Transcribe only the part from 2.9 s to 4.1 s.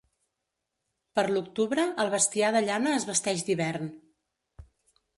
es vesteix d'hivern.